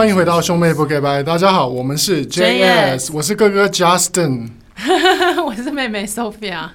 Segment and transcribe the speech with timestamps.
[0.00, 4.48] 欢迎回到兄妹不给拜，大家好，我们是 JS，我是哥哥 Justin，
[5.44, 6.70] 我是妹妹 Sophia。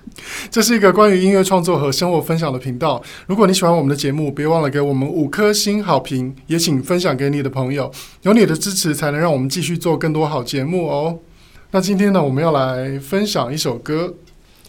[0.52, 3.02] 这是一个关于音乐创作和生活分享的频道。
[3.26, 7.92] 如果你喜欢我们的节目，别忘了给我们五颗星好评，也请分享给你的朋友。
[8.22, 11.18] 有你的支持，才能让我们继续做更多好节目哦。
[11.72, 14.14] 那今天呢，我们要来分享一首歌。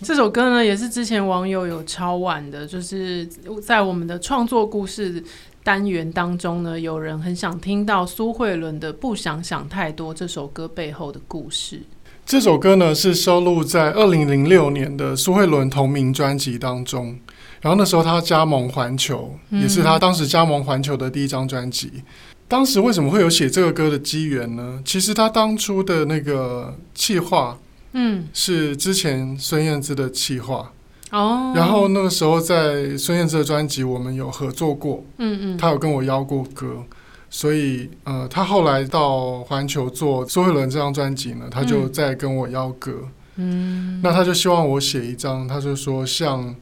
[0.03, 3.27] 这首歌呢，也是之前网友有超晚的，就是
[3.63, 5.23] 在我们的创作故事
[5.67, 11.83] 单元当中呢，有人很想听到苏慧伦的《不想想太多》这首歌背后的故事。
[12.25, 17.19] 这首歌呢，是收录在二零零六年的苏慧伦同名专辑当中。
[17.61, 21.91] 然后那时候他加盟环球，也是他当时加盟环球的第一张专辑。
[21.95, 22.03] 嗯。
[22.47, 24.81] 当时为什么会有写这个歌的机缘呢？
[24.85, 27.59] 其实他当初的那个企划。
[27.99, 30.71] 嗯，是之前孙燕姿的企划
[31.13, 36.83] 哦，然后那个时候在孙燕姿的专辑我们有合作过，嗯嗯，他有跟我邀过歌，
[37.31, 42.93] 所以呃，他后来到环球做周慧伦这张专辑呢，他就在跟我邀歌，
[43.37, 46.55] 嗯，那他就希望我写一张，他就说像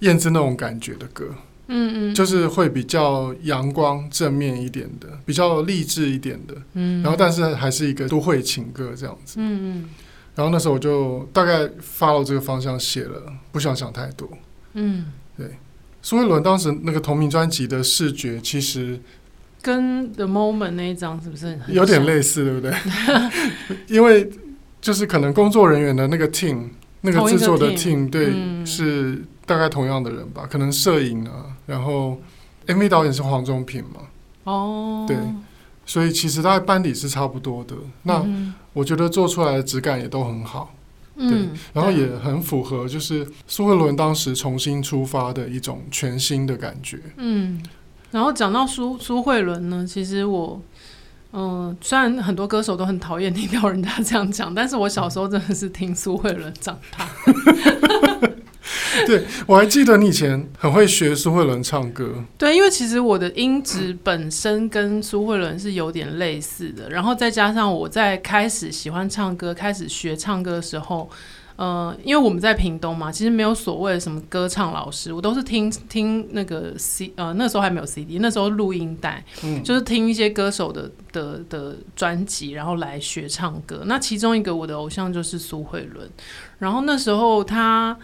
[0.00, 1.24] 燕姿那种感觉的歌，
[1.68, 9.88] 嗯嗯，就是会比较阳光正面一点的，比较励志一点的，嗯，然后但是还是一个都会情歌这样子，嗯嗯。
[10.38, 14.28] 然后那时候我就大概 follow 这个方向写了，不想想太多。
[14.74, 15.56] 嗯，对。
[16.00, 19.00] 苏慧伦当时那个同名专辑的视觉，其实
[19.60, 22.72] 跟 The Moment 那一张是不是有点类似，对不对？
[23.88, 24.30] 因为
[24.80, 26.68] 就是可能工作人员的那个 team，
[27.00, 30.46] 那个制作的 team，对，嗯，是大概同样的人吧？
[30.48, 32.20] 可能摄影啊，然后
[32.68, 34.02] MV 导演是黄中平嘛？
[34.44, 35.16] 哦，对。
[35.84, 38.22] 所以其实他的班底是差不多的，那
[38.78, 40.72] 我觉得做出来的质感也都很好，
[41.16, 47.00] 嗯、对，然后也很符合就是苏慧伦当时重新出发的一种全新的感觉。
[47.16, 47.60] 嗯，
[48.12, 50.62] 然后讲到苏苏慧伦呢，其实我，
[51.32, 57.08] 嗯、呃，虽然很多歌手都很讨厌听到人家这样讲，但是我小时候真的是听苏慧伦长大。
[59.08, 62.22] 对，我还记得你以前很会学苏慧伦唱歌。
[62.36, 71.08] 对，因为其实我的音质本身跟苏慧伦是有点类似的，然后再加上我在开始喜欢唱歌、开始学唱歌的时候，
[71.56, 83.84] 呃，因为我们在屏东嘛，其实没有所谓的什么歌唱老师，我都是听听那个 C，呃，那时候还没有 CD，那时候录音带，嗯，就是听一些歌手的的的专辑，然后来学唱歌。
[83.86, 86.06] 那其中一个我的偶像就是苏慧伦，
[86.58, 87.96] 然后那时候他。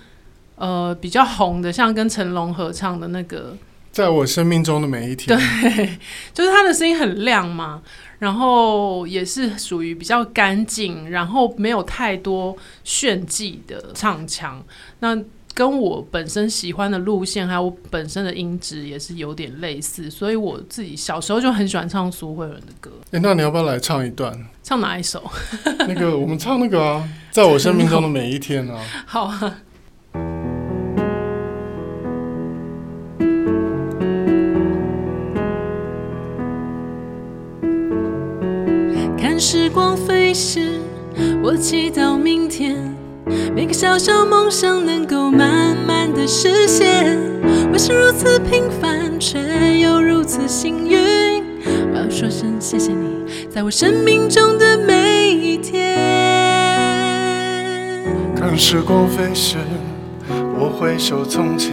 [0.57, 3.57] 呃，比较红的，像跟成龙合唱的那个，
[3.91, 5.99] 在我生命中的每一天，对，
[6.33, 7.83] 就是他的声音很亮嘛，
[8.21, 14.63] 然后也是属于比较干净，然后没有太多炫技的唱腔。
[15.01, 15.19] 那
[15.53, 22.91] 跟我本身喜欢的路线，还有我本身的音质也是有点类似，所以我自己小时候就很喜欢唱苏慧伦的歌。
[23.07, 24.37] 哎、欸，那你要不要来唱一段？
[24.63, 25.23] 唱哪一首？
[25.81, 28.81] 那个我们唱那个啊，在我生命中的每一天啊。
[29.07, 29.59] 好啊。
[40.47, 40.79] 是，
[41.43, 42.77] 我祈祷明天
[43.57, 47.19] 每个小小梦想能够慢慢的实现。
[47.73, 49.39] 我是如此平凡，却
[49.81, 51.43] 又如此幸运。
[51.65, 55.97] 我要说声谢谢你，在我生命中的每一天。
[58.37, 59.57] 看时光飞逝，
[60.29, 61.73] 我回首从前。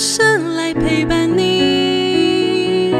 [0.00, 2.92] 声来陪伴你，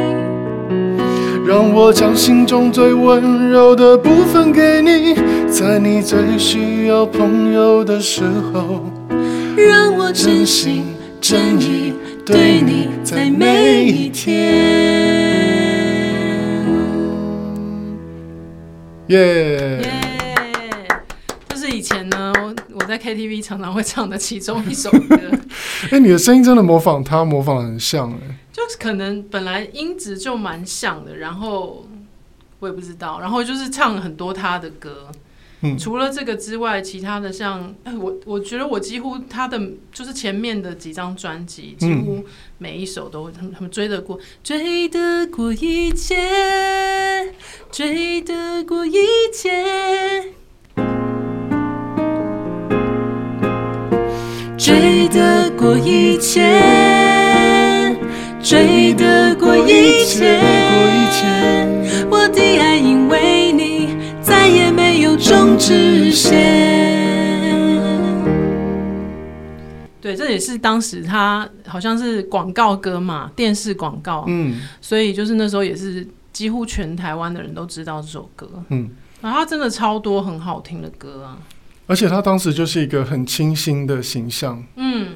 [1.45, 5.15] 让我将心中最温柔的部分给你，
[5.49, 8.23] 在你最需要朋友的时
[8.53, 8.83] 候，
[9.55, 10.83] 让我真心
[11.21, 11.93] 真意
[12.25, 14.53] 对你在每一天。
[19.07, 19.98] 耶！
[22.89, 25.15] 在 KTV 常常会唱的其中一首歌。
[25.85, 31.87] 哎、欸，你的声音真的模仿他，模仿得很像哎，就是可能本来音质就蛮像的，然后
[32.59, 35.07] 我也不知道，然后就是唱了很多他的歌，
[35.61, 39.61] 嗯，除了这个之外，其他的像，哎，我我觉得我几乎他的
[39.93, 42.23] 就是前面的几张专辑，几乎
[42.57, 47.33] 每一首都他们他们追得过，追得过一切，
[47.71, 48.97] 追得过一
[49.33, 50.33] 切，
[55.59, 56.39] 过一切，
[58.41, 60.39] 追得过一切，
[62.09, 63.89] 我的爱因为你
[64.21, 66.39] 再也没有终止线。
[69.99, 74.23] 对，这也是当时他好像是广告歌嘛，电视广告。
[74.27, 78.49] 嗯，所以就是那时候也是几乎全台湾的人都知道这首歌。
[78.69, 78.89] 嗯，
[79.19, 81.37] 然后他真的超多很好听的歌啊。
[81.85, 84.63] 而且他当时就是一个很清新的形象。
[84.75, 85.07] 嗯，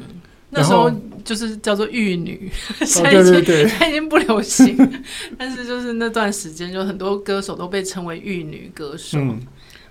[0.54, 0.92] 那时候
[1.24, 2.50] 就是叫做玉女，
[2.86, 4.78] 现在已经、哦、对对对， 他已经不流行。
[5.38, 9.18] 但是就是那段时间，就很多歌手都被称为玉女歌手。
[9.20, 9.40] 嗯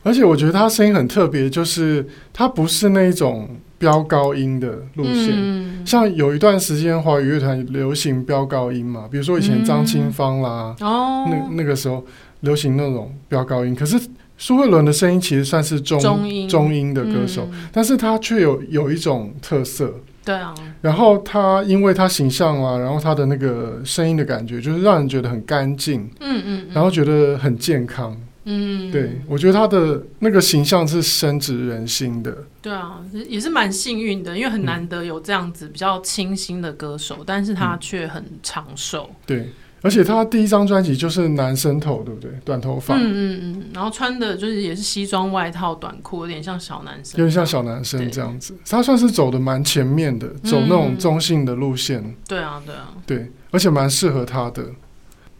[0.04, 3.48] 而且我觉得她声音很特别，就是她不是那种
[3.78, 5.28] 飙高音的路线。
[5.30, 12.04] 嗯、像有一段时间华语乐团流行飙高音嘛，比如说以前张清芳啦，嗯哦、那那个时候
[12.40, 13.76] 流行那种飙高音。
[13.76, 13.96] 可是
[14.36, 19.94] 苏慧伦的声音其实算是中中音，中音的歌手，嗯、但是他却有有一种特色。
[20.24, 20.54] 对啊。
[20.80, 26.02] 然后他因为他形象啊，然后他的那个声音的感觉，就是让人觉得很干净。
[26.20, 26.66] 嗯嗯。
[26.68, 28.16] 嗯然后觉得很健康。
[28.44, 32.36] 嗯，对，我觉得他的那个形象是深植人心的。
[32.60, 39.08] 对啊，也是蛮幸运的，因为很难得有这样子比较清新的歌手，嗯、但是他却很长寿。
[39.24, 39.48] 对，
[39.82, 42.30] 而且他第一张专辑就是男生头，对不对？
[42.44, 42.94] 短头发。
[42.94, 48.56] 嗯嗯嗯，然后穿的就是也是西装外套、短裤，有点像小男生，有点像小男生这样子。
[48.68, 51.98] 他算是走的蛮前面的，走那种中性的路线。
[52.00, 54.64] 嗯、对啊，对啊，对，而且蛮适合他的。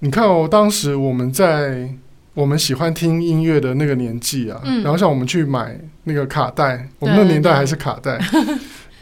[0.01, 1.95] 你看哦，当时我们在。
[2.35, 8.19] 我们喜欢听音乐的那个年纪啊，嗯、然后像我们去买那个卡带，我们那个年代还是卡带，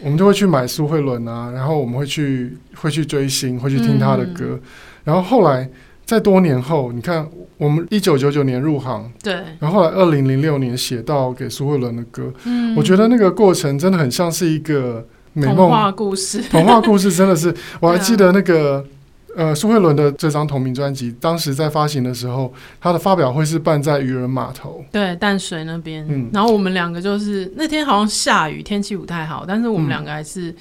[0.02, 4.60] 我们就会去买苏慧伦啊，然后我们会去会去追星，会去听他的歌，嗯、
[5.04, 5.68] 然后后来
[6.04, 7.26] 在多年后，你看
[7.56, 15.56] 我们一九九九年入行，对，然后后来二零零六年写到给苏慧伦的歌，嗯、我觉得那个过程真的很像是一个美梦。
[15.56, 18.84] 童话故事，童话故事真的是，我还记得那个。
[19.36, 26.04] 呃，苏慧伦的这张同名专辑，当时在发行的时候，他的发表会是办在渔人码头，对，淡水那边。
[26.08, 30.54] 嗯，然后我们两个就是那天好像下雨，天气不太好，但是我们两个还是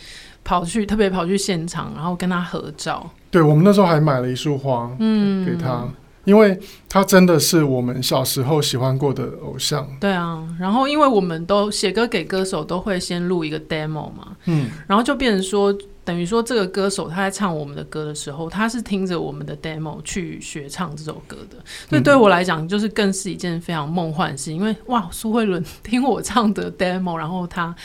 [0.44, 3.10] 跑去、嗯、特别跑去现场，然后跟他合照。
[3.32, 5.88] 对，我们那时候还买了一束花，嗯，给他，
[6.30, 9.88] 因为他真的是我们小时候喜欢过的偶像。
[10.00, 15.76] 对啊，然后因为我们都写歌给歌手，都会先录一个 demo 嘛，嗯，然后就变成说。
[16.06, 21.58] 等于说，这个歌手他在唱我们的歌的时候，他是听着我们的 demo 去学唱这首歌的。
[21.88, 24.52] 所以对我来讲，就是更是一件非常梦幻的事。
[24.52, 27.76] 因为哇，苏慧伦听我唱的 demo，然后他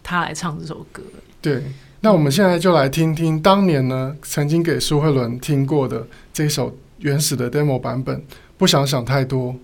[0.00, 1.02] 他来唱这首歌。
[1.40, 1.64] 对，
[1.98, 6.72] 那我们现在就来听听当年呢曾经给苏慧伦听过的这首
[7.02, 8.22] 原始的 demo 版本。
[8.56, 9.54] 不想想太多。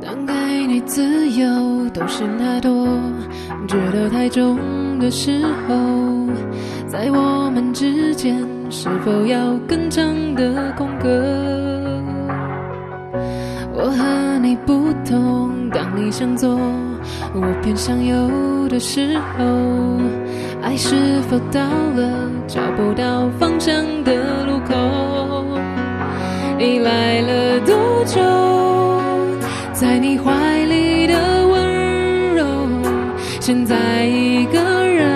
[0.00, 0.32] 但给
[0.66, 2.86] 你自由都是那多，
[3.66, 5.74] 觉得太重的时候，
[6.86, 9.81] 在我们之间是否要更
[16.12, 16.58] 当你想左，
[17.32, 19.44] 我偏想右的时候，
[20.62, 20.94] 爱是
[21.30, 21.60] 否到
[21.96, 24.12] 了找不到方向的
[24.44, 24.74] 路口？
[26.58, 28.20] 依赖了多久，
[29.72, 30.32] 在你怀
[30.66, 31.14] 里的
[31.46, 32.44] 温柔，
[33.40, 35.08] 现在一个人。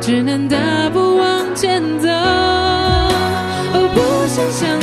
[0.00, 0.56] 只能大
[0.94, 4.80] 步往前走，哦，不想想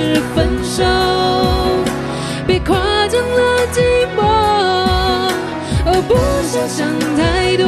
[0.00, 0.82] 是分手。
[2.46, 3.82] 别夸张了寂
[4.16, 4.22] 寞，
[5.84, 6.16] 哦，不
[6.48, 7.66] 想想太多。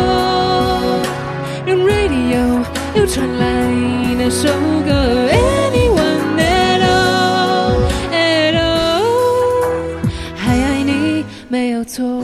[1.67, 3.45] 让 radio 又传来
[4.17, 4.49] 那首
[4.87, 4.91] 歌。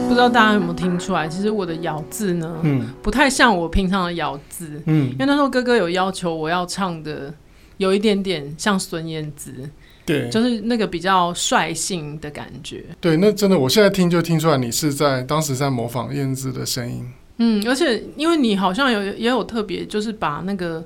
[0.07, 1.27] 不知道大家有没有听出来？
[1.27, 7.31] 其实我的咬字呢，嗯，不太像我平常的咬字，嗯，因为那时候哥哥有要求我要唱的
[7.77, 9.69] 有一点点像孙燕姿，
[10.09, 12.83] 对，就是那个比较率性的感觉。
[12.99, 17.07] 对，那真的，我现在听就听出来你是在当时在模仿燕子的声音。
[17.37, 20.83] 嗯，而且因为你好像有也有特别，就是把那个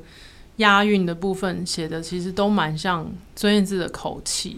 [0.57, 4.57] 押韵的部分写的其实都蛮像孙燕姿的口气。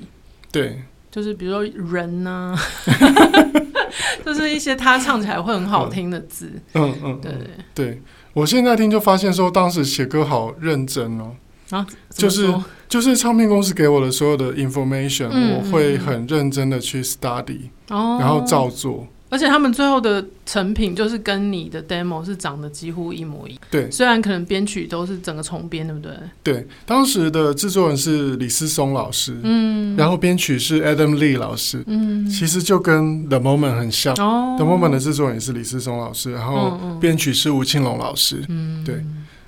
[0.51, 0.81] 对，
[1.11, 2.59] 就是比如说人呢、啊，
[4.25, 6.51] 就是一些他唱起来会很好听的字。
[6.73, 7.31] 嗯嗯，嗯，对
[7.75, 8.01] 对，
[8.33, 11.35] 我现在听就发现说，当时写歌好认真哦。
[11.75, 12.53] 啊，就是
[12.87, 19.07] 就是唱片公司给我的所有的 information，嗯、我会很认真的去 study，、哦、然后照做。
[19.27, 23.61] 而且他们最后的成品就是跟你的 demo 是长得几乎一模一样。
[23.69, 26.13] 对，虽然可能编曲都是整个重编，对不对？
[26.43, 34.13] 对，当时的制作人是李思松老师，嗯，然后编曲是 Adam Lee 老师，嗯，其实就跟 The Moment 很像。
[34.13, 39.03] 哦，The Moment 的制作人也是李思松老师，然后编曲是吴庆龙老师，嗯，对，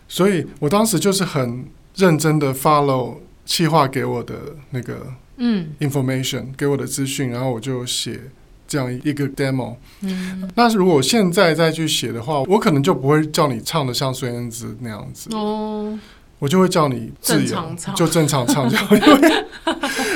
[0.09, 1.63] 所以我当时就是很。
[1.97, 4.35] 认真的 follow 企划给我的
[4.69, 8.19] 那个嗯 information 给我的资讯，然后我就写
[8.67, 9.75] 这样一个 demo。
[10.01, 15.97] 嗯，那如果现在再去写的话，我可能就不会叫你唱的像孙燕姿那样子哦，
[16.39, 18.95] 我就会叫你自由，就正常唱就好。
[18.97, 19.45] 因为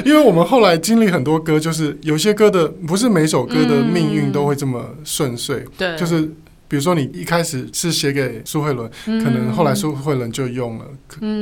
[0.05, 6.31] 因为我们后来经历很多歌，就是有些歌的不是每首歌的命运都会这么顺遂，对，就是。
[6.71, 10.85] 比如说，你一开始是写给苏慧伦，可能后来苏慧伦就用了，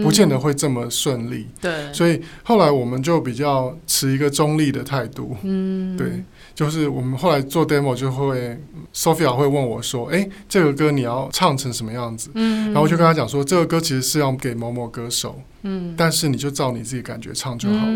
[0.02, 1.46] 不见得会这么顺利。
[1.62, 5.38] 对，所以后来我们就比较持一个中立的态度。
[5.44, 6.24] 嗯，对，
[6.56, 8.58] 就是我们后来做 demo 就会
[8.92, 17.94] ，Sophia 会问我说：“哎，这个歌你要唱成什么样子？”嗯，然后我就跟他讲说：“这个歌其实是要给某某歌手，嗯，但是你就照你自己感觉唱就好了。”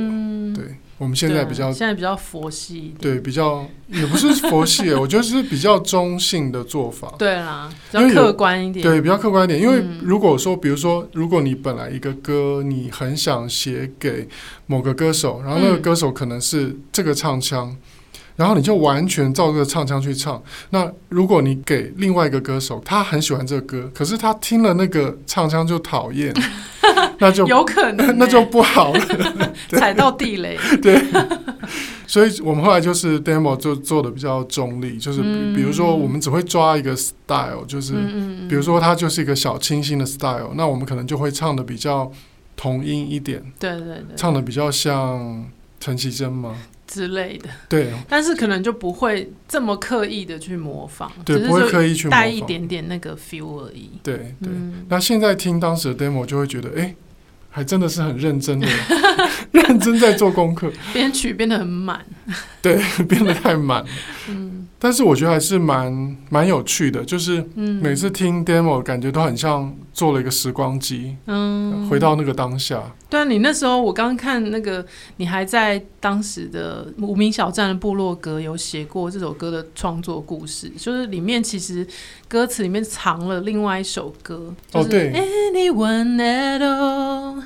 [0.53, 0.65] 对。
[1.03, 7.13] 我们现在比较现在比较佛系一点，对，比较也不是佛系， 我觉得是比较中性的做法。
[7.19, 8.81] 对啦，比较客观一点。
[8.81, 9.61] 对，比较客观一点。
[9.61, 14.27] 因为如果说，比如说，如果你本来一个歌，你很想写给
[14.65, 17.75] 某个歌手，然后那个歌手可能是这个唱腔，
[18.37, 20.41] 然后你就完全照这个唱腔去唱。
[20.69, 26.33] 那如果你给另外一个歌手，他很喜欢这个歌，可是他听了那个唱腔就讨厌。
[27.23, 28.99] 那就有可能、 欸，那就不好了，
[29.71, 30.57] 踩到地雷。
[30.81, 31.01] 对，
[32.05, 35.21] 所以我们后来就是 demo 就做的比较中立，就是
[35.55, 37.93] 比如说我们只会抓一个 style，就是
[38.49, 42.11] 比如说它就是一个小清新的 style，那我们可能就会唱的比较
[42.57, 45.49] 童音一点，对对对，唱的比较像
[45.79, 46.55] 陈绮贞吗？
[46.85, 53.89] 之类的，对，但是可能就不会这么刻意的去模仿，对，不会刻意去带一点点那个 feel 而已。
[54.03, 54.51] 对对，
[54.89, 56.93] 那现在听当时的 demo 就会觉得，哎。
[57.55, 58.67] 还真的是很认真的，
[59.51, 60.71] 认真在做功课。
[60.91, 62.03] 编曲编得很满，
[62.63, 63.85] 对， 编得太满。
[64.27, 64.52] 嗯，
[64.83, 72.83] 但是我觉得还是蛮蛮有趣的，就是每次听 demo 感觉都很像做了一个时光机，嗯，回到那个当下。
[73.09, 74.85] 对啊，你那时候我刚看那个，
[75.15, 81.87] 你还在当时的无名小站的部落格有写过这首歌的创作故事，就是里面其实
[82.27, 87.41] 歌词里面藏了另外一首歌，就是、哦对，Anyone at all。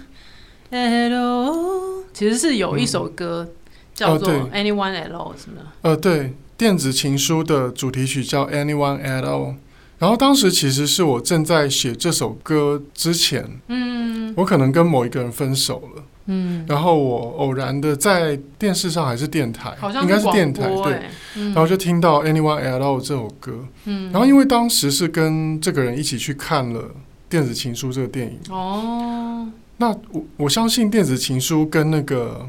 [0.71, 3.47] Hello，其实是有一首歌
[3.93, 5.61] 叫做《Anyone at All》，是吗？
[5.83, 9.51] 呃，对，电子情书的主题曲叫《Anyone at All》。
[9.99, 21.01] 然后当时其实是我正在写这首歌之前，嗯，我可能跟某一个人分手了，嗯，然后我偶然的在电视上还是电台，好像应该是电台，对，
[21.33, 26.81] 然后就听到《Anyone at All》这首歌，嗯，然后因为当时是跟这个人一起去看了
[27.27, 29.47] 《电子情书》这个电影，哦。
[29.77, 32.47] 那我我相信电子情书跟那个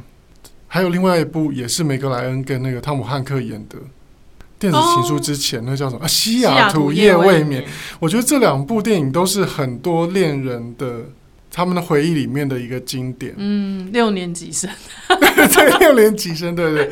[0.67, 3.79] 还有另外一部也是梅格莱恩跟那个汤姆汉克演的
[4.59, 6.05] 电子情书之前，那叫什么？
[6.05, 7.65] 啊，西雅图夜未眠。
[8.01, 11.07] 我觉得这两部电影都是很多恋人的
[11.51, 13.35] 他们的回忆里面的一个经典。
[13.37, 14.71] 嗯，六年级生，
[15.09, 16.91] 对，六年级生，对对，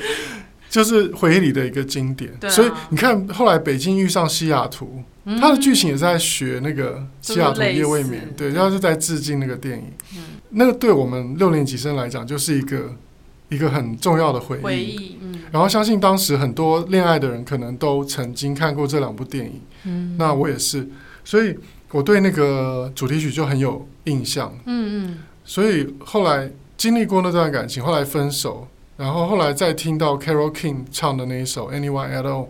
[0.71, 2.31] 就是回忆里的一个经典。
[2.49, 5.03] 所以你看，后来北京遇上西雅图。
[5.41, 9.87] 它的剧情也是在学那个《西雅图夜未眠》，对，它是在致敬那个电影。
[10.15, 12.95] 嗯、那个对我们六年级生来讲，就是一个
[13.49, 14.63] 一个很重要的回忆。
[14.63, 15.26] 回忆，嗯。
[15.51, 19.61] 然后相信当时很多恋爱的人可能都曾经看过这两部电影。
[19.85, 20.17] 嗯。
[20.19, 20.89] 那我也是，
[21.25, 21.57] 所以
[21.91, 24.53] 我对那个主题曲就很有印象。
[24.67, 25.19] 嗯嗯。
[25.45, 32.45] 所以后来经历过那段感情，后来分手，然后后来再听到 Carole King 唱的那一首《Anyone at All》，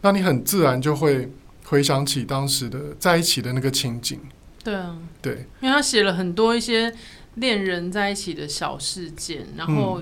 [0.00, 1.30] 那你很自然就会。
[1.68, 4.20] 回想起当时的在一起的那个情景，
[4.62, 6.94] 对啊，对，因为他写了很多一些
[7.34, 10.00] 恋人在一起的小事件，然后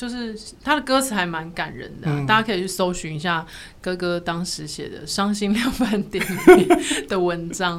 [0.00, 3.44] 就是他的歌词还蛮感人的，啊，嗯、大家可以去搜寻一下
[3.82, 6.24] 哥哥当时写的《伤心量贩店》
[7.06, 7.78] 的文章。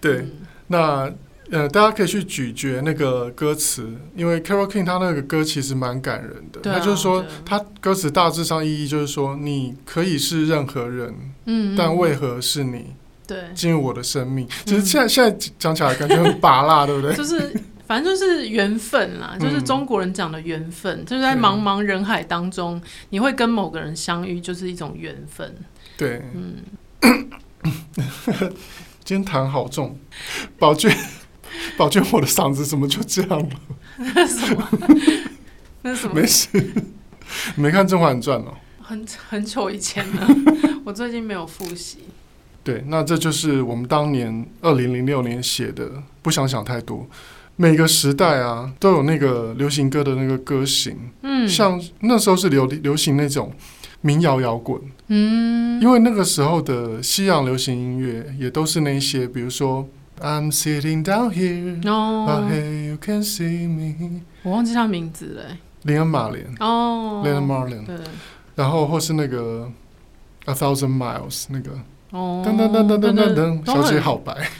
[0.00, 0.30] 对，嗯、
[0.66, 1.12] 那。
[1.50, 6.62] 呃，大家可以去咀嚼那个歌词，因为 Carole King 他那个歌其实蛮感人的。
[6.62, 11.14] 他、啊、就是说，他歌词大致上意义就是说，你可以是任何人，
[11.44, 12.94] 嗯，但为何是你？
[13.26, 14.48] 对，进入我的生命。
[14.64, 17.14] 其实现在、嗯、现在讲起来感觉很拔辣，对不对？
[17.14, 17.52] 就是
[17.86, 25.54] 反正就是缘分啦，就是中国人讲的缘分，嗯、就是在茫茫人海当中，你会跟某个人相遇，就是一种缘分。
[25.96, 26.56] 对，嗯。
[29.04, 29.98] 今天痰好重，
[30.58, 30.96] 宝娟，
[31.76, 33.48] 宝娟，我的嗓子怎么就这样了？
[33.98, 34.68] 那 什么？
[35.82, 36.14] 那什么？
[36.14, 36.48] 没事，
[37.56, 38.54] 没看《甄嬛传》哦。
[38.80, 40.28] 很很久以前了，
[40.84, 41.98] 我最近没有复习。
[42.62, 45.90] 对，那这就是我们当年二零零六年写的。
[46.22, 47.04] 不想想太多，
[47.56, 50.96] 每个时代啊都有那个流行歌的那个歌型。
[51.22, 53.52] 嗯，像那时候是流流行那种。
[54.04, 59.86] 民谣摇滚，嗯，因为那个时候的西洋流行音乐也都是那些，比如说
[60.20, 64.22] I'm sitting down here, oh, hey, you can see me。
[64.42, 67.94] 我忘记他名字了，林恩马莲哦，Leonard Marlin，对，
[68.56, 69.70] 然后或是那个
[70.46, 71.70] A Thousand Miles 那个，
[72.10, 74.50] 哦，噔噔噔噔噔噔噔，小姐好白。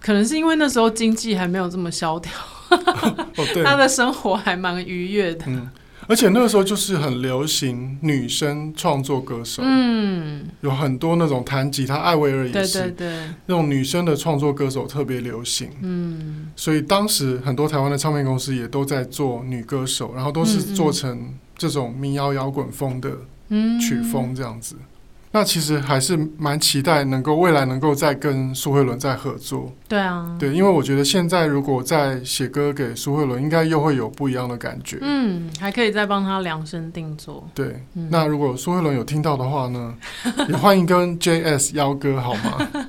[0.00, 2.32] 可能是因为那时候经济还没有这么萧条，
[2.70, 5.44] 哦，对，他的生活还蛮愉悦的。
[5.46, 5.70] 嗯
[6.08, 23.10] 而且那个时候就是很流行女生创作歌手，嗯，有很多那种弹吉他，艾薇儿也是，对对对，那种女生的创作歌手特别流行，嗯，所以当时很多台湾的唱片公司也都在做女歌手，然后都是做成这种民谣摇滚风的
[23.80, 24.74] 曲风这样子。
[25.32, 29.72] 那其实还是蛮期待能够未来能够再跟苏慧伦再合作。
[29.88, 34.98] 对啊，对，因为我觉得现在如果再写歌给苏慧伦，应该又会有不一样的感觉。
[35.02, 37.48] 嗯，还可以再帮他量身定做。
[37.54, 39.94] 对，嗯、那如果苏慧伦有听到的话呢，
[40.48, 42.68] 也欢迎跟 JS 邀歌好吗？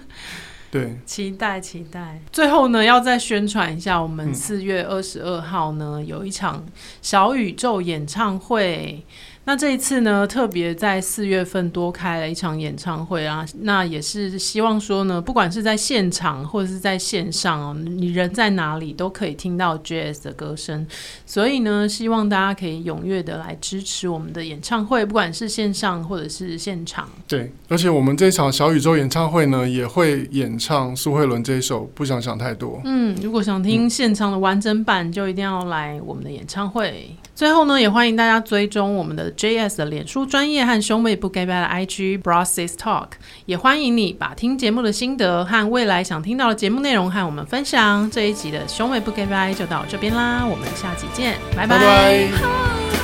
[0.72, 2.22] 对，期待期待。
[2.32, 6.66] 最后呢，要再宣传一下，我们四月二十二号呢、嗯、有一场
[7.04, 9.06] 小宇宙演唱会。
[9.44, 20.86] 那这一次呢，特别在四月份多开了一场演唱会啊，那也是希望说呢，不管是在现场或者是在线上哦，你人在哪里都可以听到 JS 的歌声，
[21.26, 27.10] 所以呢，希望大家可以踊跃的来支持我们的演唱会，不管是线上或者是现场。
[27.28, 32.78] 对，而且我们这场小宇宙演唱会呢，也会演唱苏慧伦这一首《不想想太多》。
[32.86, 37.10] 嗯，如果想听现场的完整版，嗯、就一定要来我们的演唱会。
[37.34, 43.08] 最后呢，也欢迎大家追踪我们的 JS 的脸书专业和兄妹不该拜的 IG Bro Sis Talk，
[43.46, 48.10] 也欢迎你把听节目的心得和未来想听到的节目内容和我们分享。
[48.12, 53.01] 这一集的兄妹不该拜就到这边啦，我们下集见，拜拜。